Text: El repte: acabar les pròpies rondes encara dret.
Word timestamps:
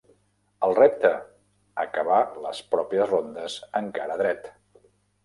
El 0.67 0.71
repte: 0.77 1.11
acabar 1.83 2.21
les 2.45 2.63
pròpies 2.71 3.13
rondes 3.13 3.59
encara 3.81 4.17
dret. 4.23 4.49